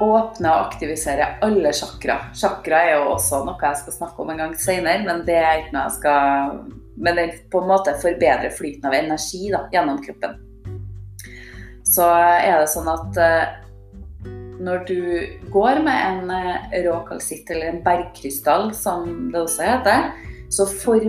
åpner 0.02 0.50
og 0.50 0.70
aktivisere 0.70 1.28
alle 1.46 1.74
chakra. 1.76 2.18
Chakra 2.38 2.80
er 2.88 2.96
jo 2.98 3.12
også 3.14 3.44
noe 3.46 3.60
jeg 3.62 3.82
skal 3.82 3.98
snakke 3.98 4.24
om 4.24 4.32
en 4.34 4.42
gang 4.42 4.56
senere, 4.60 5.04
men 5.06 5.26
det 5.28 5.38
er 5.40 5.64
ikke 5.64 5.76
noe 5.76 5.90
jeg 5.90 5.98
skal 6.00 6.64
Men 6.94 7.18
den 7.18 7.32
på 7.50 7.58
en 7.64 7.72
måte 7.72 7.96
forbedrer 7.98 8.54
flyten 8.54 8.86
av 8.86 8.94
energi 8.94 9.48
da, 9.50 9.64
gjennom 9.74 9.98
kroppen. 10.06 10.36
Så 11.90 12.06
er 12.06 12.60
det 12.62 12.70
sånn 12.70 12.90
at 12.92 13.18
når 14.64 14.86
du 14.86 15.00
går 15.52 15.82
med 15.82 16.30
en 16.30 16.84
rå 16.86 17.00
kalsitt, 17.08 17.50
eller 17.50 17.72
en 17.72 17.82
bergkrystall 17.86 18.70
som 18.78 19.32
det 19.34 19.42
også 19.42 19.66
heter, 19.66 20.12
så 20.54 20.68
for, 20.70 21.02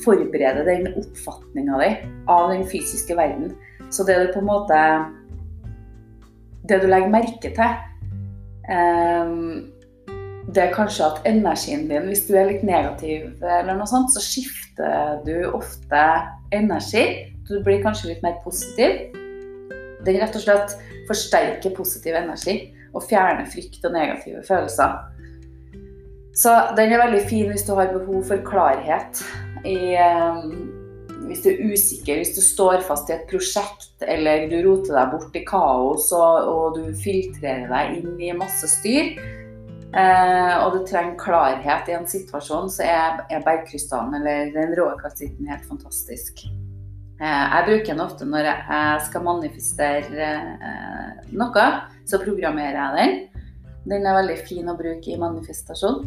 forbereder 0.00 0.64
den 0.64 0.88
oppfatninga 0.96 1.82
di 1.84 1.90
av 2.32 2.48
den 2.54 2.64
fysiske 2.72 3.16
verden. 3.20 3.52
Så 3.92 4.08
det 4.08 4.16
du 4.16 4.32
på 4.32 4.40
en 4.40 4.48
måte 4.48 4.80
det 6.68 6.80
du 6.82 6.88
legger 6.88 7.12
merke 7.12 7.52
til, 7.52 7.80
det 10.52 10.62
er 10.62 10.74
kanskje 10.74 11.06
at 11.06 11.26
energien 11.26 11.88
din, 11.88 12.08
hvis 12.10 12.26
du 12.28 12.34
er 12.36 12.50
litt 12.50 12.64
negativ, 12.66 13.30
eller 13.42 13.74
noe 13.76 13.88
sånt, 13.90 14.12
så 14.14 14.22
skifter 14.22 15.22
du 15.26 15.48
ofte 15.50 16.02
energi. 16.54 17.04
Du 17.48 17.58
blir 17.64 17.82
kanskje 17.84 18.12
litt 18.12 18.22
mer 18.24 18.38
positiv. 18.44 19.14
Den 20.06 20.18
rett 20.20 20.36
og 20.36 20.44
slett 20.44 20.76
forsterker 21.08 21.74
positiv 21.76 22.16
energi 22.18 22.56
og 22.92 23.06
fjerner 23.08 23.48
frykt 23.50 23.84
og 23.86 23.94
negative 23.94 24.42
følelser. 24.46 24.98
Så 26.36 26.52
den 26.78 26.92
er 26.92 27.02
veldig 27.02 27.22
fin 27.28 27.50
hvis 27.52 27.66
du 27.66 27.74
har 27.76 27.92
behov 27.92 28.24
for 28.30 28.40
klarhet 28.46 29.20
i 29.68 29.94
hvis 31.32 31.44
du 31.44 31.50
er 31.50 31.60
usikker, 31.72 32.20
hvis 32.20 32.34
du 32.36 32.42
står 32.44 32.82
fast 32.84 33.08
i 33.08 33.16
et 33.16 33.28
prosjekt, 33.30 33.94
eller 34.04 34.48
du 34.50 34.58
roter 34.66 34.98
deg 34.98 35.12
bort 35.14 35.36
i 35.38 35.44
kaos 35.48 36.10
og, 36.16 36.48
og 36.50 36.76
du 36.76 36.90
filtrerer 37.00 37.70
deg 37.70 38.00
inn 38.00 38.18
i 38.20 38.32
masse 38.36 38.68
styr, 38.68 39.14
eh, 39.96 40.54
og 40.60 40.76
du 40.76 40.82
trenger 40.88 41.16
klarhet 41.20 41.88
i 41.88 41.96
en 41.96 42.08
situasjon, 42.08 42.68
så 42.72 42.84
er, 42.84 43.22
er 43.32 43.46
bergkrystallen 43.46 44.18
eller 44.20 44.52
den 44.52 44.76
rå 44.76 44.90
kalsitten 45.00 45.48
helt 45.48 45.64
fantastisk. 45.70 46.44
Eh, 47.22 47.44
jeg 47.56 47.68
bruker 47.70 47.92
den 47.94 48.04
ofte 48.04 48.28
når 48.28 48.50
jeg 48.52 49.04
skal 49.08 49.28
manifestere 49.30 50.32
eh, 50.52 51.28
noe, 51.32 51.68
så 52.04 52.20
programmerer 52.20 52.80
jeg 52.82 52.98
den. 52.98 53.46
Den 53.88 54.04
er 54.06 54.20
veldig 54.20 54.42
fin 54.46 54.68
å 54.68 54.78
bruke 54.78 55.10
i 55.10 55.18
manifestasjon 55.18 56.04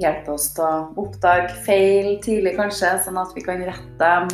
hjelpe 0.00 0.32
oss 0.34 0.46
til 0.56 0.64
å 0.64 0.88
oppdage 1.02 1.52
feil 1.66 2.08
tidlig, 2.24 2.54
kanskje, 2.56 2.90
sånn 3.04 3.18
at 3.20 3.30
vi 3.36 3.42
kan 3.44 3.60
rette 3.66 3.96
dem. 4.00 4.24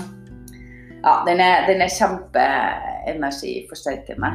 Ja, 1.02 1.24
den 1.26 1.40
er, 1.42 1.66
den 1.68 1.80
er 1.84 1.90
kjempeenergiforsterkende. 1.94 4.30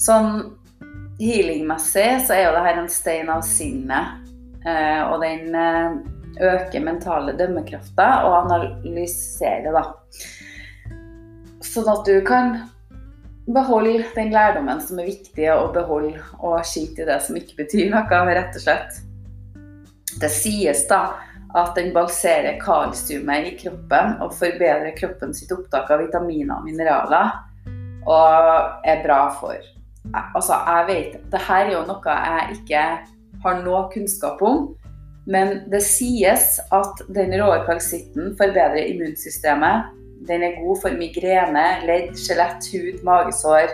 Sånn 0.00 0.56
healingmessig 1.20 2.26
så 2.26 2.32
er 2.36 2.42
jo 2.46 2.52
det 2.56 2.74
en 2.74 2.92
stein 2.92 3.28
av 3.32 3.42
sinnet. 3.46 4.06
Eh, 4.64 5.02
og 5.10 5.16
den 5.22 5.54
eh, 5.56 5.90
øker 6.40 6.80
mentale 6.84 7.32
dømmekrafta 7.38 8.08
og 8.28 8.34
analyserer, 8.44 9.72
da. 9.74 9.82
Sånn 11.64 11.90
at 11.90 12.08
du 12.08 12.20
kan 12.26 12.56
beholde 13.44 14.04
den 14.14 14.32
lærdommen 14.32 14.80
som 14.80 15.00
er 15.00 15.10
viktig 15.10 15.50
å 15.52 15.72
beholde, 15.74 16.20
og 16.40 16.64
skite 16.66 17.04
i 17.04 17.08
det 17.08 17.20
som 17.24 17.36
ikke 17.36 17.64
betyr 17.64 17.90
noe, 17.92 18.22
rett 18.30 18.56
og 18.56 18.64
slett. 18.64 19.02
Det 20.20 20.30
sies 20.30 20.84
da 20.90 21.00
at 21.54 21.74
den 21.78 21.92
balanserer 21.94 22.58
kalsiumet 22.62 23.48
i 23.48 23.56
kroppen 23.58 24.16
og 24.24 24.34
forbedrer 24.34 24.94
kroppen 24.98 25.34
sitt 25.36 25.52
opptak 25.54 25.90
av 25.94 26.02
vitaminer 26.02 26.56
og 26.56 26.66
mineraler, 26.66 27.30
og 28.04 28.84
er 28.84 29.04
bra 29.04 29.22
for 29.38 29.70
Altså, 30.36 30.52
jeg 30.52 30.84
vet 30.90 31.12
Dette 31.32 31.54
er 31.54 31.70
jo 31.72 31.78
noe 31.88 32.14
jeg 32.14 32.56
ikke 32.58 32.80
har 33.44 33.62
noe 33.64 33.86
kunnskap 33.92 34.42
om, 34.44 34.66
men 35.24 35.62
det 35.72 35.80
sies 35.84 36.58
at 36.76 37.00
den 37.16 37.32
rå 37.40 37.48
kalsitten 37.64 38.34
forbedrer 38.36 38.90
immunsystemet. 38.90 39.88
Den 40.28 40.44
er 40.44 40.58
god 40.60 40.82
for 40.82 40.96
migrene, 40.96 41.64
ledd, 41.88 42.12
skjelett, 42.20 42.68
hud, 42.72 43.00
magesår. 43.04 43.72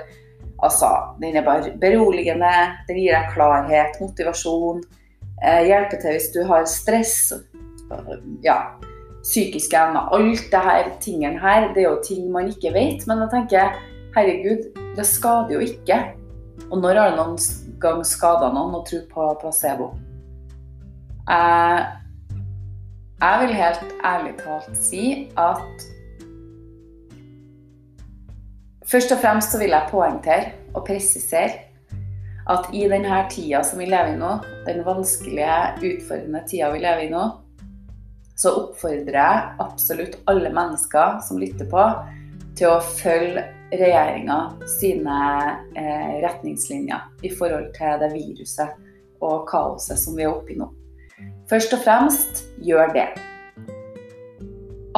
Altså, 0.63 0.91
den 1.23 1.39
er 1.39 1.47
bare 1.47 1.75
beroligende. 1.83 2.51
Den 2.89 2.99
gir 3.03 3.15
deg 3.15 3.31
klarhet, 3.35 3.99
motivasjon. 4.03 4.83
Eh, 5.41 5.63
hjelper 5.71 6.01
til 6.01 6.17
hvis 6.17 6.31
du 6.35 6.43
har 6.49 6.67
stress. 6.69 7.33
Ja, 8.45 8.59
psykiske 9.23 9.77
evner. 9.77 10.11
Alt 10.13 10.51
det 10.53 10.65
her 10.67 10.91
tingene 11.01 11.41
her, 11.41 11.71
det 11.75 11.85
er 11.85 11.89
jo 11.89 12.03
ting 12.05 12.29
man 12.33 12.51
ikke 12.53 12.75
vet. 12.75 13.07
Men 13.09 13.25
jeg 13.25 13.33
tenker, 13.35 13.79
herregud, 14.17 14.69
det 14.97 15.07
skader 15.07 15.55
jo 15.57 15.65
ikke. 15.65 16.03
Og 16.71 16.83
når 16.83 17.01
har 17.01 17.11
det 17.11 17.19
noen 17.19 17.39
gang 17.81 18.05
skada 18.05 18.53
noen 18.53 18.77
å 18.77 18.85
tro 18.87 19.01
på 19.11 19.31
placebo? 19.41 19.95
Jeg, 21.31 21.87
jeg 23.21 23.41
vil 23.41 23.57
helt 23.57 23.97
ærlig 24.05 24.37
talt 24.43 24.77
si 24.77 25.07
at 25.39 25.89
Først 28.91 29.13
og 29.15 29.21
fremst 29.23 29.53
så 29.53 29.59
vil 29.61 29.71
jeg 29.71 29.87
poengtere 29.87 30.49
og 30.75 30.83
presisere 30.83 31.70
at 32.51 32.75
i 32.75 32.87
denne 32.91 33.23
tida 33.31 33.63
som 33.65 33.79
vi 33.79 33.87
lever 33.87 34.15
i 34.15 34.19
nå, 34.19 34.33
den 34.67 34.83
vanskelige, 34.87 35.59
utfordrende 35.79 36.43
tida 36.51 36.73
vi 36.75 36.83
lever 36.83 37.07
i 37.07 37.13
nå, 37.13 37.23
så 38.41 38.55
oppfordrer 38.57 39.19
jeg 39.19 39.49
absolutt 39.63 40.17
alle 40.31 40.51
mennesker 40.55 41.21
som 41.27 41.39
lytter 41.39 41.69
på, 41.71 41.85
til 42.59 42.73
å 42.73 42.81
følge 42.83 43.45
regjeringa 43.71 44.39
sine 44.67 45.19
eh, 45.79 46.17
retningslinjer 46.25 47.23
i 47.23 47.31
forhold 47.31 47.71
til 47.77 48.01
det 48.03 48.11
viruset 48.17 49.23
og 49.23 49.45
kaoset 49.51 50.01
som 50.01 50.17
vi 50.19 50.27
er 50.27 50.33
oppe 50.33 50.55
i 50.55 50.59
nå. 50.59 50.67
Først 51.51 51.77
og 51.77 51.85
fremst 51.85 52.43
gjør 52.65 52.91
det. 52.97 53.07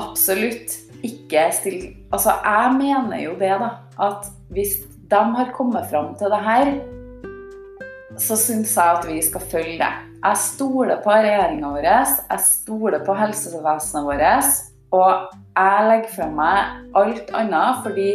Absolutt 0.00 0.78
ikke 1.04 1.48
still 1.52 1.82
Altså, 2.12 2.34
jeg 2.44 2.72
mener 2.78 3.22
jo 3.24 3.36
det, 3.40 3.52
da. 3.60 3.70
At 4.00 4.28
hvis 4.52 4.78
de 5.10 5.22
har 5.36 5.52
kommet 5.56 5.88
fram 5.90 6.12
til 6.20 6.32
det 6.32 6.40
her, 6.44 6.74
så 8.20 8.36
syns 8.36 8.74
jeg 8.76 8.98
at 8.98 9.06
vi 9.08 9.20
skal 9.24 9.46
følge 9.52 9.78
det. 9.80 9.92
Jeg 10.22 10.38
stoler 10.38 11.00
på 11.02 11.10
regjeringa 11.10 11.72
vår, 11.74 11.88
jeg 11.88 12.44
stoler 12.46 13.02
på 13.06 13.16
helsevesenet 13.18 14.06
vårt, 14.06 14.60
og 14.92 15.32
jeg 15.56 15.88
legger 15.88 16.14
fra 16.14 16.28
meg 16.30 16.96
alt 17.00 17.32
annet 17.34 17.82
fordi 17.82 18.10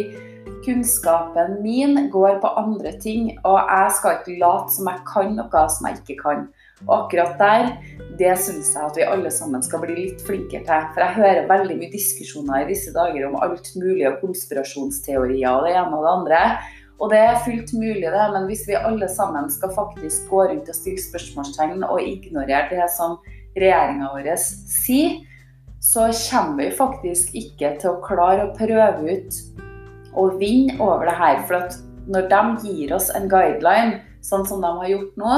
kunnskapen 0.64 1.58
min 1.64 2.08
går 2.12 2.40
på 2.44 2.54
andre 2.60 2.94
ting, 3.02 3.34
og 3.44 3.58
jeg 3.60 3.92
skal 3.98 4.18
ikke 4.18 4.38
late 4.42 4.76
som 4.76 4.90
jeg 4.92 5.04
kan 5.10 5.36
noe 5.38 5.66
som 5.74 5.90
jeg 5.90 6.00
ikke 6.02 6.18
kan. 6.22 6.48
Og 6.86 6.94
akkurat 6.94 7.40
der, 7.42 7.70
det 8.20 8.36
syns 8.40 8.74
jeg 8.76 8.86
at 8.86 8.98
vi 9.00 9.06
alle 9.08 9.32
sammen 9.34 9.64
skal 9.66 9.82
bli 9.82 9.96
litt 9.98 10.24
flinkere 10.28 10.64
til. 10.68 10.90
For 10.94 11.04
jeg 11.04 11.18
hører 11.18 11.50
veldig 11.50 11.78
mye 11.80 11.94
diskusjoner 11.94 12.64
i 12.64 12.70
disse 12.70 12.94
dager 12.96 13.28
om 13.28 13.40
alt 13.42 13.72
mulig 13.80 14.06
og 14.10 14.20
konspirasjonsteorier 14.22 15.50
og 15.50 15.66
det 15.66 15.74
ene 15.74 15.98
og 15.98 16.06
det 16.06 16.14
andre. 16.14 16.42
Og 16.98 17.12
det 17.14 17.20
er 17.22 17.42
fullt 17.46 17.74
mulig, 17.78 18.08
det, 18.10 18.28
men 18.34 18.48
hvis 18.50 18.64
vi 18.66 18.78
alle 18.78 19.08
sammen 19.12 19.52
skal 19.54 19.74
faktisk 19.76 20.30
gå 20.32 20.48
rundt 20.50 20.70
og 20.70 20.78
stille 20.78 21.02
spørsmålstegn 21.02 21.86
og 21.86 22.02
ignorere 22.02 22.66
det 22.72 22.88
som 22.96 23.20
regjeringa 23.58 24.10
vår 24.16 24.32
sier, 24.42 25.20
så 25.84 26.08
kommer 26.10 26.64
vi 26.64 26.72
faktisk 26.74 27.36
ikke 27.38 27.76
til 27.82 27.94
å 27.94 28.02
klare 28.02 28.48
å 28.48 28.56
prøve 28.58 29.14
ut 29.14 29.38
og 30.18 30.40
vinne 30.42 30.74
over 30.82 31.06
det 31.06 31.18
her. 31.20 31.44
For 31.46 31.70
når 32.10 32.30
de 32.32 32.42
gir 32.66 32.96
oss 32.98 33.12
en 33.14 33.30
guideline, 33.30 34.02
sånn 34.26 34.46
som 34.50 34.64
de 34.64 34.72
har 34.80 34.90
gjort 34.90 35.22
nå, 35.22 35.36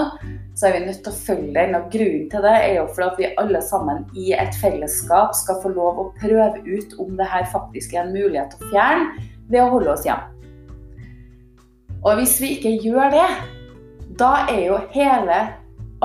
så 0.57 0.69
er 0.69 0.77
vi 0.77 0.85
nødt 0.87 1.03
til 1.03 1.11
å 1.11 1.21
følge 1.27 1.53
den. 1.59 1.75
Og 1.77 1.91
grunnen 1.93 2.25
til 2.31 2.47
det 2.47 2.55
er 2.55 2.73
jo 2.79 2.87
for 2.95 3.09
at 3.09 3.19
vi 3.19 3.33
alle 3.41 3.61
sammen 3.67 4.07
i 4.17 4.31
et 4.37 4.55
fellesskap 4.63 5.35
skal 5.37 5.59
få 5.63 5.75
lov 5.75 6.01
å 6.01 6.09
prøve 6.21 6.63
ut 6.63 6.97
om 7.03 7.15
det 7.19 7.27
her 7.29 7.45
faktisk 7.51 7.93
er 7.93 8.05
en 8.05 8.15
mulighet 8.15 8.55
å 8.55 8.71
fjerne 8.71 9.27
ved 9.51 9.63
å 9.65 9.71
holde 9.75 9.93
oss 9.97 10.07
hjemme. 10.07 10.38
Og 12.03 12.19
hvis 12.19 12.37
vi 12.41 12.53
ikke 12.55 12.77
gjør 12.83 13.11
det, 13.13 13.29
da 14.19 14.45
er 14.51 14.65
jo 14.69 14.77
hele 14.93 15.39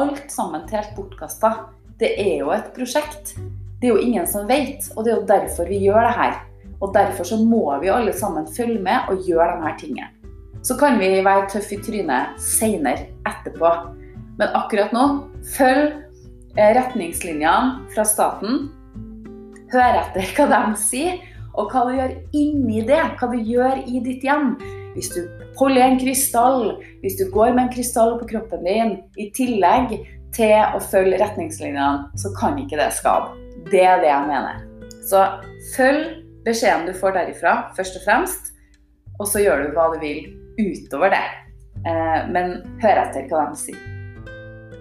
alt 0.00 0.30
sammen 0.32 0.66
helt 0.70 0.94
bortkasta. 0.96 1.52
Det 1.98 2.10
er 2.18 2.40
jo 2.42 2.50
et 2.54 2.72
prosjekt. 2.74 3.36
Det 3.80 3.88
er 3.88 3.94
jo 3.94 4.02
ingen 4.02 4.26
som 4.26 4.48
vet, 4.48 4.86
og 4.96 5.04
det 5.04 5.12
er 5.12 5.20
jo 5.20 5.28
derfor 5.28 5.70
vi 5.70 5.82
gjør 5.84 6.02
det 6.08 6.14
her. 6.18 6.36
Og 6.82 6.94
derfor 6.94 7.28
så 7.28 7.38
må 7.38 7.66
vi 7.82 7.92
alle 7.92 8.12
sammen 8.16 8.46
følge 8.50 8.80
med 8.82 9.10
og 9.12 9.22
gjøre 9.26 9.74
de 9.80 9.92
her. 9.98 10.10
Så 10.64 10.76
kan 10.80 10.98
vi 10.98 11.20
være 11.24 11.48
tøffe 11.52 11.76
i 11.76 11.82
trynet 11.84 12.40
seinere, 12.40 13.10
etterpå. 13.28 13.70
Men 14.38 14.54
akkurat 14.56 14.94
nå, 14.96 15.04
følg 15.54 15.92
eh, 16.56 16.70
retningslinjene 16.74 17.90
fra 17.94 18.06
staten. 18.08 18.70
Hør 19.72 20.00
etter 20.00 20.30
hva 20.38 20.48
de 20.50 20.78
sier, 20.80 21.20
og 21.54 21.70
hva 21.70 21.84
du 21.86 21.98
gjør 21.98 22.16
inni 22.34 22.82
det. 22.88 23.02
Hva 23.20 23.28
du 23.30 23.36
gjør 23.38 23.84
i 23.84 24.00
ditt 24.02 24.24
hjem. 24.26 24.56
Hvis 24.94 25.10
du 25.14 25.22
holder 25.58 25.84
en 25.84 25.98
krystall, 26.00 26.76
hvis 27.02 27.18
du 27.18 27.26
går 27.34 27.54
med 27.54 27.66
en 27.66 27.72
krystall 27.74 28.16
på 28.20 28.28
kroppen 28.30 28.66
din, 28.66 28.96
i 29.18 29.30
tillegg 29.34 29.96
til 30.34 30.54
å 30.74 30.82
følge 30.82 31.18
retningslinjene, 31.22 32.10
så 32.18 32.30
kan 32.38 32.58
ikke 32.58 32.78
det 32.80 32.90
skade. 32.94 33.34
Det 33.70 33.82
er 33.82 34.02
det 34.02 34.10
jeg 34.10 34.28
mener. 34.30 34.62
Så 35.06 35.24
følg 35.74 36.20
beskjeden 36.46 36.86
du 36.88 36.94
får 36.96 37.16
derifra, 37.18 37.56
først 37.76 37.98
og 38.00 38.06
fremst. 38.06 38.52
Og 39.18 39.28
så 39.30 39.42
gjør 39.44 39.64
du 39.64 39.74
hva 39.76 39.90
du 39.94 40.00
vil 40.02 40.30
utover 40.58 41.14
det. 41.14 41.26
Eh, 41.84 42.20
men 42.34 42.56
hør 42.82 43.02
etter 43.04 43.28
hva 43.30 43.48
de 43.50 43.60
sier. 43.60 43.82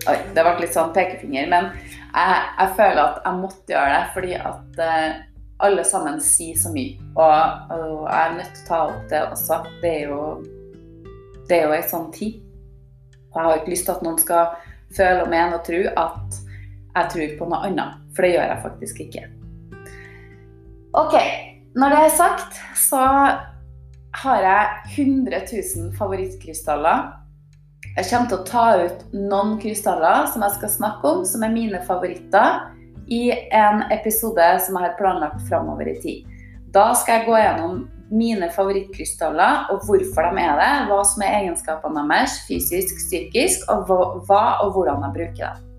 Oi, 0.10 0.18
det 0.36 0.44
ble 0.44 0.56
litt 0.60 0.76
sånn 0.76 0.92
pekefinger, 0.96 1.46
men 1.48 1.70
jeg, 1.80 2.40
jeg, 2.60 2.72
føler 2.76 3.00
at 3.06 3.22
jeg 3.24 3.40
måtte 3.40 3.72
gjøre 3.72 3.94
det 3.94 4.02
fordi 4.12 4.34
at 4.36 4.82
uh, 4.84 5.22
alle 5.58 5.84
sammen 5.88 6.20
sier 6.24 6.58
så 6.60 6.72
mye. 6.74 6.98
Og, 7.14 7.70
og, 7.74 8.08
jeg 8.10 8.20
er 8.24 8.36
nødt 8.40 8.56
til 8.58 8.64
å 8.64 8.68
ta 8.68 8.80
opp 8.90 9.06
det 9.12 9.22
også. 9.28 9.60
Det 9.84 9.94
er 10.00 10.12
jo, 10.12 10.24
det 11.50 11.60
er 11.60 11.68
jo 11.68 11.78
en 11.78 11.90
sånn 11.92 12.10
tid. 12.16 12.42
Og 13.34 13.40
jeg 13.40 13.48
har 13.48 13.62
ikke 13.62 13.74
lyst 13.74 13.88
til 13.90 13.96
at 13.96 14.04
noen 14.06 14.20
skal 14.22 14.58
føle 14.94 15.24
og 15.24 15.32
mene 15.32 15.58
og 15.58 15.64
tro 15.66 15.80
at 15.90 16.42
jeg 16.94 17.14
tror 17.14 17.38
på 17.40 17.50
noe 17.50 17.64
annet. 17.70 18.04
For 18.14 18.26
det 18.26 18.36
gjør 18.36 18.52
jeg 18.52 18.64
faktisk 18.68 19.02
ikke. 19.08 19.26
OK. 20.94 21.18
Når 21.74 21.90
det 21.90 22.02
er 22.04 22.14
sagt, 22.14 22.60
så 22.78 23.02
har 24.14 24.44
jeg 24.46 25.06
100 25.08 25.40
000 25.50 25.94
favorittkrystaller. 25.98 27.08
Jeg 27.96 28.10
kommer 28.10 28.30
til 28.30 28.38
å 28.38 28.46
ta 28.46 28.66
ut 28.84 29.02
noen 29.14 29.56
krystaller 29.62 30.28
som 30.34 30.46
jeg 30.46 30.58
skal 30.60 30.72
snakke 30.76 31.10
om, 31.10 31.24
som 31.26 31.46
er 31.46 31.54
mine 31.54 31.82
favoritter, 31.86 32.70
i 33.08 33.32
en 33.52 33.84
episode 33.92 34.46
som 34.66 34.78
jeg 34.78 34.90
har 34.90 34.96
planlagt 35.00 35.44
framover 35.50 35.90
i 35.92 35.98
tid. 36.04 36.30
Da 36.74 36.92
skal 36.98 37.20
jeg 37.20 37.28
gå 37.28 37.36
gjennom 37.38 37.84
mine 38.14 38.50
favorittkrystaller 38.54 39.70
og 39.74 39.86
hvorfor 39.88 40.30
de 40.30 40.42
er 40.44 40.58
det, 40.60 40.72
hva 40.90 41.02
som 41.08 41.24
er 41.26 41.38
egenskapene 41.42 42.06
deres 42.10 42.40
fysisk, 42.48 42.98
psykisk, 43.08 43.68
og 43.74 43.90
hva 44.28 44.44
og 44.64 44.74
hvordan 44.76 45.06
jeg 45.08 45.16
bruker 45.18 45.46
dem. 45.46 45.70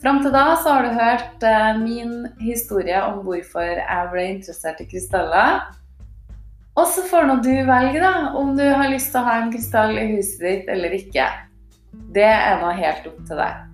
Fram 0.00 0.22
til 0.24 0.32
da 0.32 0.46
så 0.56 0.72
har 0.72 0.86
du 0.86 0.96
hørt 0.96 1.44
eh, 1.44 1.70
min 1.76 2.14
historie 2.40 3.02
om 3.04 3.20
hvorfor 3.26 3.66
jeg 3.82 4.08
ble 4.14 4.26
interessert 4.36 4.80
i 4.80 4.88
krystaller. 4.88 5.60
Og 6.78 6.86
så 6.88 7.04
får 7.10 7.26
nå 7.28 7.40
du 7.44 7.52
velge 7.68 8.00
da, 8.00 8.30
om 8.38 8.54
du 8.56 8.64
har 8.64 8.88
lyst 8.88 9.12
til 9.12 9.20
å 9.20 9.26
ha 9.26 9.40
en 9.42 9.52
krystall 9.52 9.98
i 10.00 10.06
huset 10.14 10.46
ditt 10.46 10.70
eller 10.72 10.94
ikke. 10.96 11.26
Det 12.16 12.30
er 12.30 12.62
nå 12.62 12.72
helt 12.78 13.10
opp 13.10 13.20
til 13.28 13.42
deg. 13.42 13.69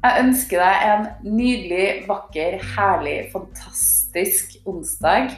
Jeg 0.00 0.22
ønsker 0.22 0.62
deg 0.62 0.84
en 0.88 1.02
nydelig, 1.28 1.86
vakker, 2.08 2.54
herlig, 2.72 3.18
fantastisk 3.34 4.54
onsdag. 4.64 5.34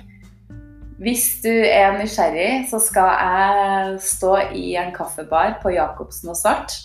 Hvis 1.02 1.24
du 1.42 1.50
er 1.50 1.96
nysgjerrig, 1.96 2.68
så 2.70 2.78
skal 2.78 3.10
jeg 3.10 3.96
stå 4.06 4.36
i 4.54 4.76
en 4.78 4.94
kaffebar 4.94 5.56
på 5.64 5.74
Jacobsen 5.74 6.30
og 6.30 6.38
Svart. 6.38 6.76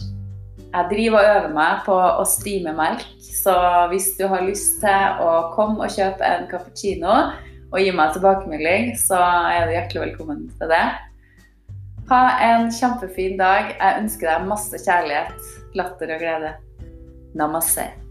Jeg 0.74 0.90
driver 0.90 1.22
og 1.22 1.30
øver 1.36 1.54
meg 1.54 1.86
på 1.86 2.02
å 2.02 2.26
stime 2.26 2.74
melk, 2.74 3.06
så 3.22 3.54
hvis 3.94 4.10
du 4.18 4.26
har 4.32 4.48
lyst 4.50 4.82
til 4.82 5.22
å 5.22 5.52
komme 5.54 5.86
og 5.86 5.94
kjøpe 5.94 6.26
en 6.26 6.50
cappuccino, 6.50 7.28
og 7.68 7.78
gi 7.84 7.94
meg 7.94 8.16
tilbakemelding, 8.16 8.96
så 8.98 9.22
er 9.54 9.68
du 9.68 9.78
hjertelig 9.78 10.08
velkommen 10.08 10.48
til 10.58 10.74
det. 10.74 10.86
Ha 12.10 12.22
en 12.42 12.72
kjempefin 12.74 13.38
dag. 13.38 13.76
Jeg 13.78 14.02
ønsker 14.02 14.32
deg 14.32 14.50
masse 14.50 14.82
kjærlighet, 14.82 15.52
latter 15.78 16.16
og 16.16 16.24
glede. 16.26 16.58
Namaste. 17.34 18.07